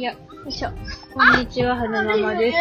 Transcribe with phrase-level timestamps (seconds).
[0.00, 0.70] いや、よいしょ。
[1.12, 2.56] こんにちは、はなママです。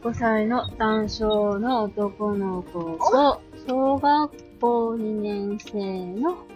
[0.00, 1.24] 5歳の男性
[1.58, 6.46] の男の子と、小学校2年生の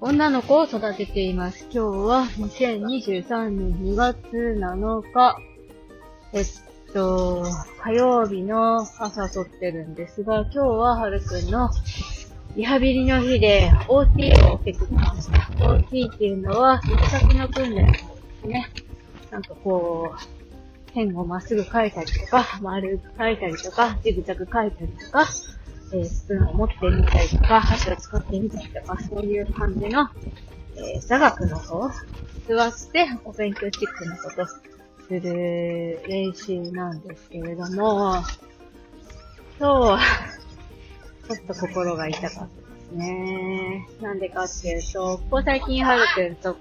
[0.00, 1.66] 女の子を育てています。
[1.72, 5.36] 今日は2023年2月7日。
[6.32, 6.46] えっ
[6.92, 7.42] と、
[7.82, 11.68] 火曜日の朝撮ってるんですが、今日ははるくんの
[12.54, 15.38] リハビリの日で OT を受けてきました。
[15.64, 18.70] OT っていうのは、指先の訓練ですね。
[19.32, 25.26] なんかこう、線をまっすぐ書いたりとか、丸く書いたりとか、ジグザグ書いたりとか、
[25.94, 30.08] えースプーンを持ってみたりとか、箸を使ってみたりとか、そういう感じの、
[30.76, 31.88] えー座学の方、
[32.46, 34.60] 座ってお勉強チックなことす
[35.08, 38.22] る練習なんですけれども、
[39.58, 39.98] 今日は、
[41.26, 42.50] ちょっと心が痛かったで
[42.90, 43.88] すね。
[44.02, 46.56] なんでかっていうと、ここ最近はるくんと、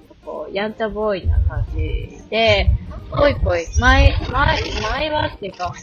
[0.54, 2.72] やんちゃボーイな感じで、
[3.10, 5.74] ぽいぽい、前、前、前はっていうか、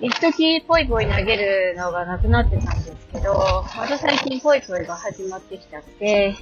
[0.00, 6.34] 一時ぽいぽい投げるのがなくなってたんですけど、また最近ぽいぽいが始まってきちゃって、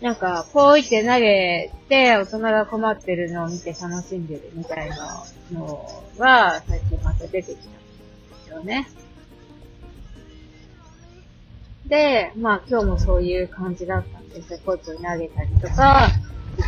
[0.00, 7.68] なんか、ぽいって投げて、大人が困ってるのを見て楽しんでるみたいなのが、最近また出てきたんで
[8.44, 8.88] すよね。
[11.86, 14.58] で、まあ今日もそういう感じだったんですよ。
[14.64, 16.08] ぽいぽい投げたりとか、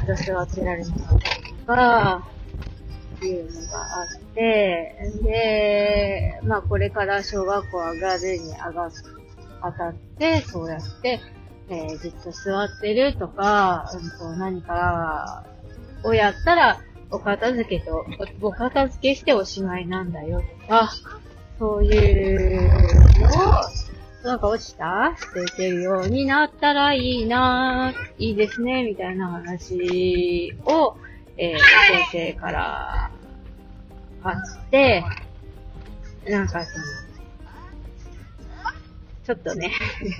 [0.06, 1.28] ずっと座ってられなかった。
[1.28, 2.22] りとか、
[3.17, 8.91] っていうのがあって、で、まあこれから小学校上がるに上が、
[9.62, 11.20] 当たって、そうやって、
[11.69, 15.44] えー、ずっと座ってるとか、うんと何か
[16.03, 18.05] をやったら、お片付けと、
[18.42, 20.92] おお片付けしておしまいなんだよとか、
[21.59, 22.66] そうい
[23.16, 23.53] うのを、
[24.25, 25.15] なんか落ちた？
[25.19, 30.97] していけるようになったらいいなぁ、いいですね、みたいな話を、
[31.37, 31.59] えー、
[32.11, 33.11] 先生から
[34.22, 35.05] あって、
[36.28, 36.84] なんかその、
[39.25, 39.72] ちょっとね、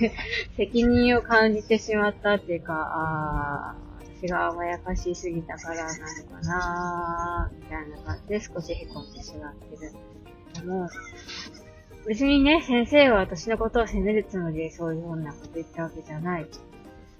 [0.57, 3.83] 責任を感じてしまったっていうか、あー
[4.25, 9.95] 私が甘やかしすぎたからなのかなみたいな感じで少し凹んでしまってるんです
[10.53, 10.89] けれども、
[12.07, 16.45] 別にね、先生は私のことを責めるつもりでそういうようなこと言ったわけじゃない。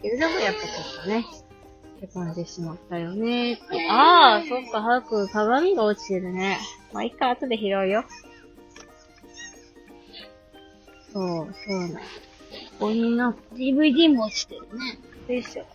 [0.01, 1.25] けれども、やっぱちょっとね、
[2.01, 3.59] 凹んでしまったよね。
[3.89, 6.59] ああ、そっか、はく、鏡が落ちてるね。
[6.91, 8.03] まあ、いっか、後で拾うよ。
[11.13, 11.91] そう、そうなん。
[11.93, 11.99] こ
[12.79, 14.99] こにな、DVD も落ちてるね。
[15.29, 15.65] よいしょ。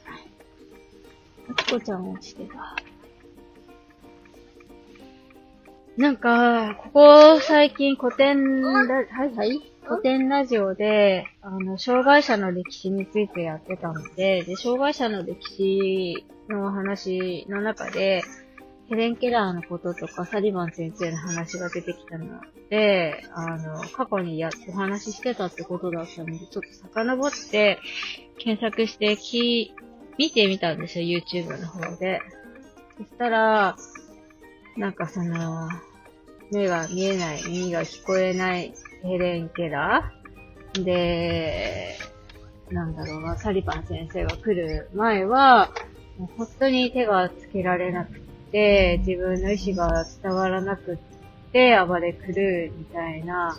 [1.48, 2.76] あつこちゃんも落ちてた。
[5.98, 18.22] なんか、ここ最近古典ラ、はいはい古典ラジオで、あの、障害者の歴史についてやってたので、で、障害者の歴史の話の中で、
[18.88, 22.26] ヘレン・ケラーのこととか、サリバン先生の話が出てきたの
[22.70, 27.80] で、あの、過去にや、お話ししてたってことだったので、ちょっと遡って、
[28.38, 29.74] 検索して、き、
[30.16, 32.20] 見てみたんですよ、YouTube の方で。
[32.98, 33.76] そしたら、
[34.78, 35.68] なんかその、
[36.50, 40.84] 目が見えない、耳が聞こえないヘレン・ケラー。
[40.84, 41.98] で、
[42.70, 45.70] なんだろうな、サリバン先生が来る前は、
[46.18, 48.20] もう本当に手がつけられなく
[48.52, 50.98] て、自分の意志が伝わらなく
[51.52, 53.58] て暴れ狂うみたいな、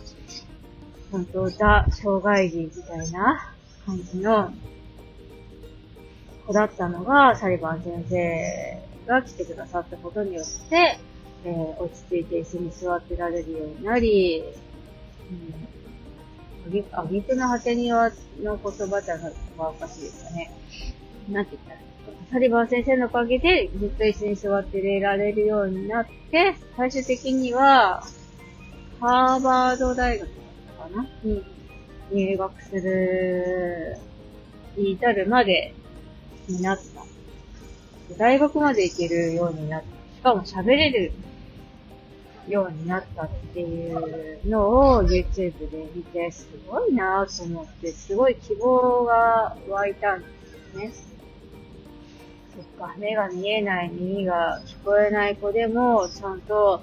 [1.10, 3.54] 本当だ、障害児みたいな
[3.86, 4.52] 感じの
[6.46, 10.98] 子だったのが、サリバン先生が来てくださったことによって、
[11.44, 14.42] えー落ち着いて椅子に座ってられるようになり、
[15.30, 15.54] うん、
[16.66, 18.10] あげ、あげくの果てには、
[18.42, 20.50] の言葉じゃなくおかしいですかね。
[21.30, 21.80] なんて言ったら
[22.30, 28.02] サリバン先生のおかげで、ずっと椅子に座ってられるようになって、最終的には、
[29.00, 31.08] ハーバード大学だったかな？
[31.24, 31.44] に
[32.12, 33.96] 入学する、
[34.76, 35.74] に至るまで
[36.48, 38.14] になった。
[38.16, 39.86] 大学まで行けるようになった。
[40.16, 41.12] しかも喋れる
[42.50, 50.26] ようになったっていうのを YouTube で見て、すごいなぁと思って、すごい希望が湧いたんで
[50.72, 50.92] すよね。
[52.56, 56.82] そっか、目が見えない、耳が聞こえない子でも、ちゃんと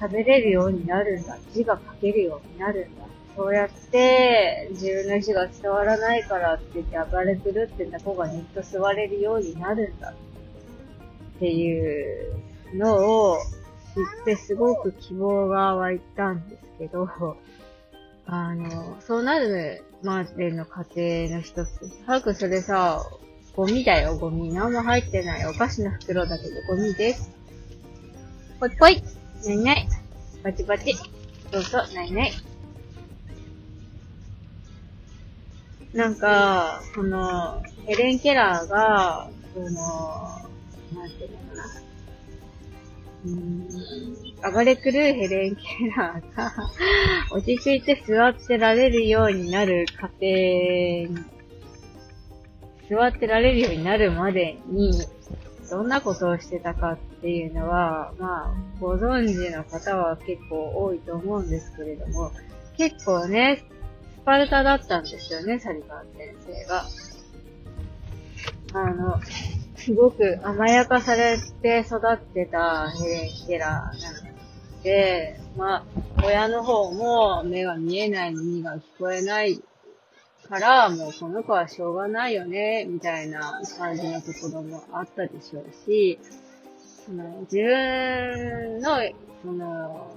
[0.00, 1.38] 喋れるようになるんだ。
[1.52, 3.04] 字が書けるようになるんだ。
[3.36, 10.10] そうやって、自分の意思が伝わらないからって言って暴れ狂ってんだ子がずっと座れるようになるんだ。
[10.10, 12.34] っていう
[12.74, 13.38] のを
[13.92, 17.08] ってすごく希望が湧いたんですけど、
[18.26, 21.90] あの、そうなるまでの過程の一つ。
[22.06, 23.02] 早くそれさ、
[23.56, 24.52] ゴミだよ、ゴミ。
[24.52, 25.46] 何も入ってない。
[25.46, 27.30] お菓子の袋だけどゴミです。
[28.60, 29.02] ぽいぽい。
[29.44, 29.88] ないない。
[30.42, 30.94] バチバチ。
[31.52, 32.32] そうそう、ないない。
[35.92, 39.68] なんか、その、ヘレン・ケラーが、その、
[40.94, 41.89] なんていうのかな。
[43.24, 45.62] 暴れ狂うヘレン・ケ
[45.96, 46.52] ラーが
[47.32, 51.08] 落ち着いて座ってられるようになる過程に
[52.90, 54.92] 座ってられるようになるまでに、
[55.70, 62.32] どんなことをしてたかっていうのは、まあ、ご存知の方は結構多いと思うんですけれども、
[62.76, 63.62] 結構ね、
[64.18, 66.84] スパルタだったんですよね、サリバン先生が。
[68.72, 69.20] あの、
[69.80, 75.84] すごく甘やかされて育ってたヘレン・ケラーなので、まあ、
[76.22, 79.60] 親の方も目が見えない、耳が聞こえない
[80.48, 86.18] から、もうこの子はしょうがないよね、みたいな感じのところもあったでしょうし、
[87.06, 88.98] その自分の、
[89.42, 90.14] その、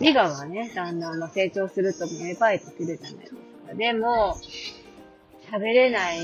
[0.00, 3.32] 自我がね、だんだん成長すると芽生えてくるじゃないです
[3.66, 3.74] か。
[3.74, 4.36] でも、
[5.50, 6.18] 喋れない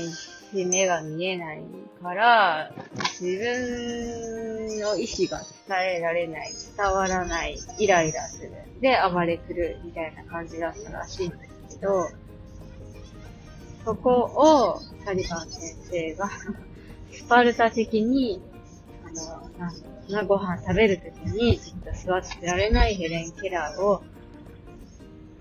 [0.51, 1.63] し、目が見えない
[2.01, 2.71] から、
[3.19, 8.51] 自分の意志が伝えられない、伝わらない、イライラする。
[8.81, 11.37] で、暴れくる、みたいな感じだったらしいんで
[11.69, 12.09] すけど、
[13.85, 16.29] そこを、サリバン先生が
[17.11, 18.41] スパルタ的に、
[19.05, 19.73] あの、なん
[20.09, 24.03] な、ご飯食べるときに、ちょっと座ってられないヘレン・ケラーを、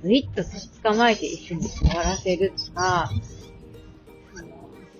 [0.02, 0.42] ぐいっと
[0.82, 3.10] 捕まえて一緒に座らせるとか、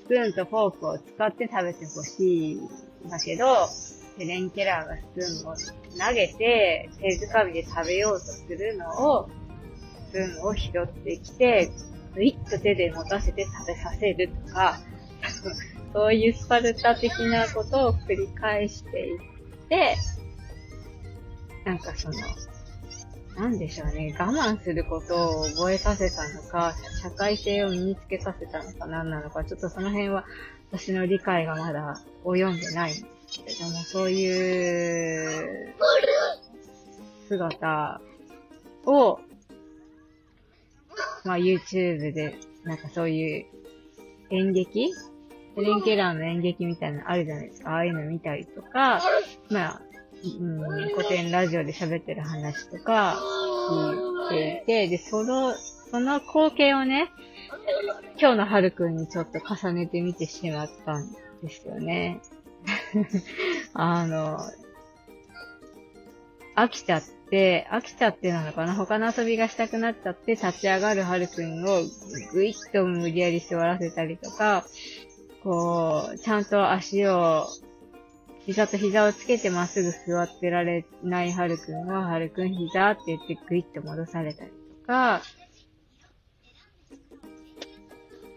[0.08, 3.69] スプーンとフォークを使って食べてほしいんだけど、
[4.16, 8.88] ヘレン・ケラーがスプーンを投げて、手づかみで食べようとするの
[9.19, 9.28] を、
[10.08, 11.70] スプーンを拾ってきて、
[12.14, 14.81] ぐいっと手で持たせて食べさせるとか、
[15.93, 19.20] そういうスパルタ的なことを繰り返していっ
[19.69, 19.94] て、
[21.66, 22.14] なんかその、
[23.38, 30.25] なんでしょうね、我慢することを覚えさせたのか、社会性を身につけさせたのか何なのか、ちょっとその辺は
[30.73, 33.06] 私の理解がまだ及んでないんです
[33.44, 35.75] けども、そういう
[37.29, 38.00] 姿
[38.87, 39.20] を
[41.25, 43.46] まあ YouTube で、なんかそういう
[44.31, 44.93] 演劇？
[45.55, 47.70] ヘレン・ケラーの演劇みたいなのあるじゃないですか。
[47.70, 49.00] ああいうの見たりとか、
[49.50, 49.82] まあ、
[50.25, 53.19] うん、古典ラジオで喋ってる話とか
[53.70, 55.55] 聞いていて、で、その、
[55.91, 57.11] その光景をね、
[58.20, 61.11] 今日のはるくんにちょっと重ねてみてしまったん
[61.43, 62.20] ですよね。
[63.75, 64.38] あの、
[66.56, 68.75] 飽きちゃって、飽きちゃってなのかな？
[68.75, 71.82] 他の遊びがしたくなっちゃって立ち上がるはるくんを
[72.32, 74.65] ぐいっと無理やり座らせたりとか、
[75.44, 77.47] こう、ちゃんと足を、
[78.48, 84.50] 膝と膝をつけてまっすぐ座ってられないはるくんは、はるくん膝って言ってぐいっと戻されたり
[84.80, 85.20] とか、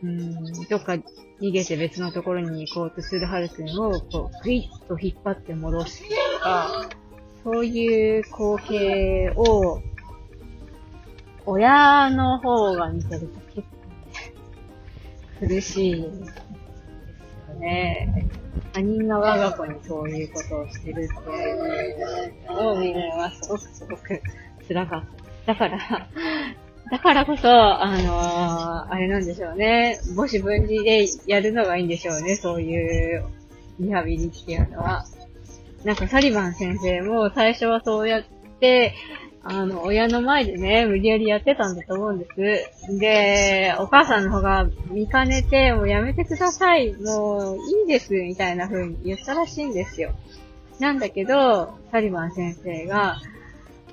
[0.04, 0.98] うん、どっか
[1.40, 6.10] 逃げて別のところに行こうとするはるくんを、こう、ぐいっと引っ張って戻すと
[6.42, 6.90] か、
[7.46, 9.82] そういう光景を、
[11.46, 13.68] 親の方が見てると結
[15.40, 16.36] 構、苦しいです
[17.48, 18.41] よね。
[18.74, 24.22] 他人が我が子にそういうことをしてるっていうのを見るのはすごくすごく
[24.68, 25.04] 辛かっ
[25.46, 25.54] た。
[25.54, 26.08] だから、
[26.92, 30.00] だからこそ、あのー、あれなんでしょうね。
[30.16, 32.36] 母子分離でやるのがいいんでしょうね。
[32.36, 33.26] そういう
[33.80, 35.06] リハビリっていうのは。
[35.84, 38.24] なんかサリバン先生も最初はそうやっ
[38.60, 38.94] て、
[39.44, 42.28] あの、親の前でね、無理やりやってたんだと思うんで
[42.76, 43.00] す。
[43.00, 50.12] で、お母さんの方が見かねて、もうやめてください、もういいです、みたいな風に言ったらしいんですよ。
[50.80, 53.20] なんだけど、サリバン先生が、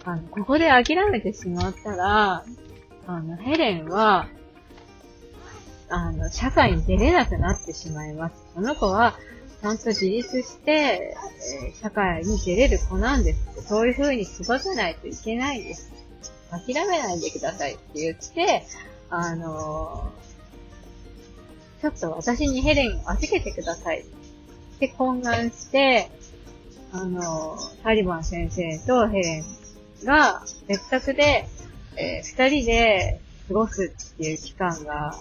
[0.05, 2.45] あの、ここで諦めてしまったら、
[3.07, 4.28] あの、ヘレンは、
[5.88, 8.35] あの、社会に出れなくなってしまいます。
[8.55, 9.14] この子は、
[9.60, 11.16] ちゃんと自立して、え、
[11.80, 13.68] 社会に出れる子なんです。
[13.68, 15.92] そういう風に育てないといけないです。
[16.50, 18.64] 諦めないでくださいって言って、
[19.10, 20.12] あの、
[21.80, 24.04] ちょっと私にヘレンを預けてくださいっ
[24.78, 26.10] て懇願して、
[26.92, 29.44] あの、タリバン先生とヘレン
[30.04, 31.48] が別宅で、
[31.96, 35.14] えー、二人で過ごすっていう期間が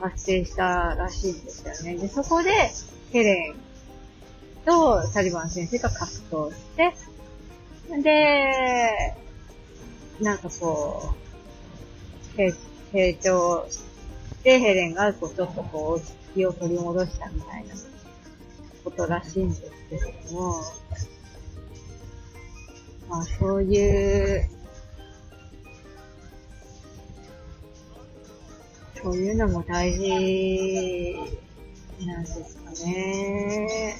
[0.00, 1.98] 発生したらしいんですよね。
[1.98, 2.50] で、そこで、
[3.12, 3.54] ヘレン
[4.64, 6.94] とサリバン先生が格闘して、
[8.02, 9.16] で、
[10.20, 11.14] なんかこ
[12.36, 12.36] う、
[12.92, 13.80] 成長し
[14.44, 17.74] て、ヘレンがこうちょっとこう落ち着きを取り戻したみたいな
[18.84, 20.62] ことらしいんですけれども、
[23.08, 24.48] まあそういう、
[29.02, 31.16] そういうのも大事
[32.06, 33.96] なんですかね。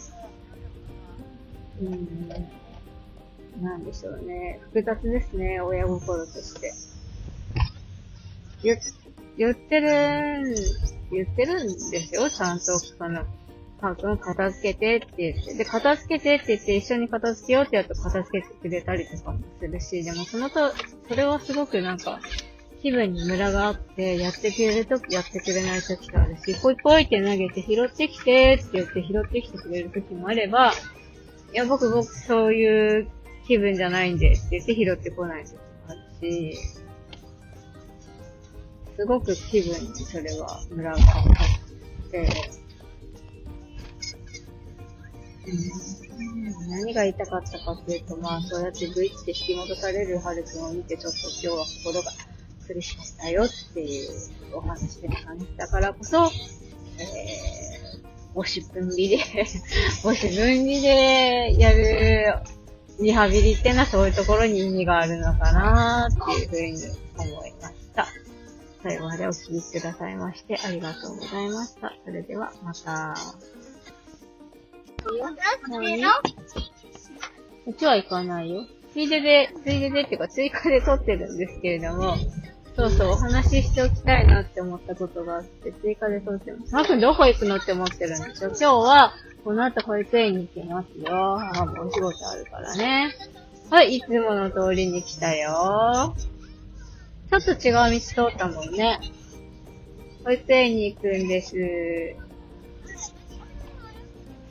[1.80, 2.28] うん。
[3.62, 4.61] なんでしょうね。
[4.73, 6.73] 複雑ですね、親心として。
[8.62, 8.78] 言、
[9.37, 10.54] 言ってるん、
[11.11, 13.25] 言ってるんですよ、ちゃんと、その、
[13.80, 15.54] パー君片付けてって言って。
[15.54, 20.73] で、片付けてって言って一緒に片付けようってやると片付けてくれたりとかもするし、でもそのと、
[21.09, 22.21] それはすごくなんか、
[22.82, 30.72] 気分にムラがあって、やってくれるとき、やってくれないときがあるし、ポイポイって投げて拾ってきてって言って拾ってきてくれるときもあれば、
[31.52, 33.08] いや、僕、僕、そういう
[33.46, 36.58] 気分じゃないんでって言って拾ってこないときもあるし、
[38.96, 41.20] すごく気分にそれはムラがかか
[42.08, 42.28] って、
[46.68, 52.12] 何が言いたかったかっていうと、まあ、そうやってブイって引き戻されるハルくんを見て、ちょっと今日は心が
[52.72, 54.10] 苦しかったよっていう
[54.54, 56.30] お話で感じたからこそ、えー、
[58.34, 59.18] 母子分離で、
[60.02, 62.34] 母子分離でやる
[63.00, 68.06] リハビリってのはそういうところに意味があるのかなっていうふうに思いました。
[68.82, 71.92] 最後までお聞きくださいましてありがとうございました。
[72.04, 73.14] それではまた。
[75.68, 76.02] 何
[77.66, 78.66] うちは行かないよ。
[78.92, 82.16] ついでで、ついででっていうか追加で撮ってるんですけれども、
[82.76, 86.74] そうそう、お話ししておきたいなって思ったことがあって、追加で撮ってます。
[86.74, 89.12] まずどこ行くのって思ってるんでしょ今日は、
[89.44, 91.38] この後保育園に行きますよ。
[91.38, 93.14] 母もお仕事あるからね。
[93.70, 96.14] はい、いつもの通りに来たよ。
[97.30, 99.00] ちょっと違う道通ったもんね。
[100.24, 101.56] 保育園に行くんです。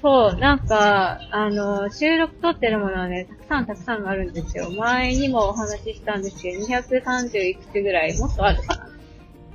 [0.02, 4.72] そう、なんか、あの、収録撮ってるものはね、たくさんたくさんあるんですよ。
[4.72, 8.90] 前にもお話ししたんですけど、230いくつぐらい、もっとあるかな。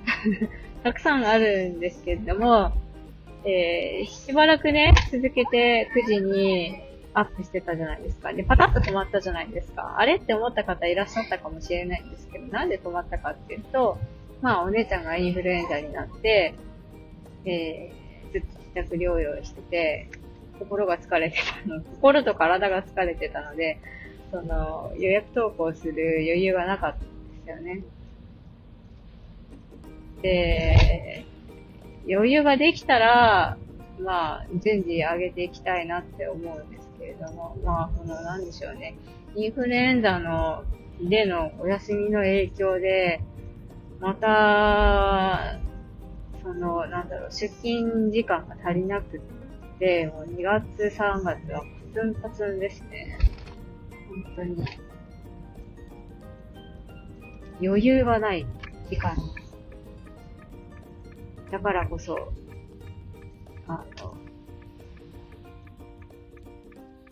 [0.84, 2.72] たくさんあるんですけれども、
[3.46, 6.78] えー、しばらくね、続けて9時に
[7.14, 8.32] アップしてたじゃないですか。
[8.32, 9.96] で、パタッと止まったじゃないですか。
[9.98, 13.98] あれって思った方いらっしゃったかもしれないんですけど、なんで止まったかっていうと、
[14.42, 16.54] まあ、お姉ちゃんがインフルエンザになって、
[17.46, 20.08] えー、ずっと自宅療養してて、
[20.64, 23.78] 心が疲れてたの、 心と体が疲れてたので、
[24.30, 27.82] その、予約投稿する余裕がなかったんですよね。
[30.22, 31.24] で、
[32.08, 33.56] 余裕ができたら、
[34.00, 38.94] まあ、順次上げていきたいなって思うんですけれども、まあ、この、なんでしょうね。
[39.36, 40.64] インフルエンザの、
[41.00, 43.20] でのお休みの影響で、
[44.00, 45.58] また、
[46.42, 49.20] その、なんだろう、出勤時間が足りなくっ
[49.78, 51.60] て、もう2月、3月は
[51.94, 53.18] パツンパツンですね。
[54.08, 54.64] 本当に。
[57.62, 58.46] 余裕がない
[58.90, 59.16] 時間。
[61.50, 62.32] だからこそ、
[63.66, 64.16] あの、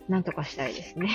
[0.09, 1.09] なんとかしたいですね。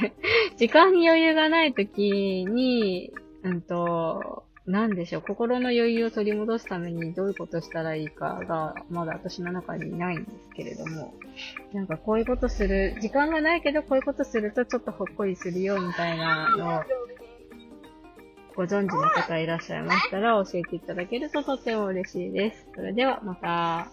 [0.56, 3.12] 時間に余裕がないときに、
[3.42, 11.14] うんと、なんでしょう、心の余裕を取り戻すためにどういうことしたらいいかが、まだ私の中にないんですけれども、
[11.72, 16.82] なんかこういうことする、時間がないけどこういうことするとちょっとほっこりするよみたいなのを、
[18.56, 22.66] ご存知の方いらっしゃいましたら教えていただけるととっても嬉しいです。
[22.74, 23.88] それではまた。